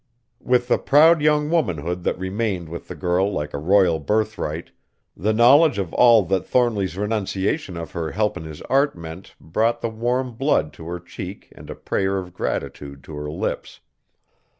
[0.43, 4.71] With the proud young womanhood that remained with the girl like a royal birthright,
[5.15, 9.81] the knowledge of all that Thornly's renunciation of her help in his art meant brought
[9.81, 13.79] the warm blood to her cheek and a prayer of gratitude to her lips.